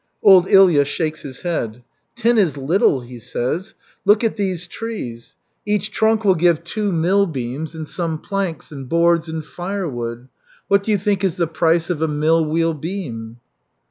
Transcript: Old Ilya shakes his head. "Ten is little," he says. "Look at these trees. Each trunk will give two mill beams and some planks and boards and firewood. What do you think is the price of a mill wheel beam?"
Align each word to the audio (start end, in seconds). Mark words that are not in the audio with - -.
Old 0.23 0.47
Ilya 0.49 0.85
shakes 0.85 1.21
his 1.21 1.41
head. 1.43 1.83
"Ten 2.15 2.39
is 2.39 2.57
little," 2.57 3.01
he 3.01 3.19
says. 3.19 3.75
"Look 4.03 4.23
at 4.23 4.35
these 4.35 4.65
trees. 4.65 5.35
Each 5.63 5.91
trunk 5.91 6.25
will 6.25 6.33
give 6.33 6.63
two 6.63 6.91
mill 6.91 7.27
beams 7.27 7.75
and 7.75 7.87
some 7.87 8.17
planks 8.17 8.71
and 8.71 8.89
boards 8.89 9.29
and 9.29 9.45
firewood. 9.45 10.27
What 10.67 10.81
do 10.81 10.89
you 10.89 10.97
think 10.97 11.23
is 11.23 11.35
the 11.35 11.45
price 11.45 11.91
of 11.91 12.01
a 12.01 12.07
mill 12.07 12.43
wheel 12.43 12.73
beam?" 12.73 13.37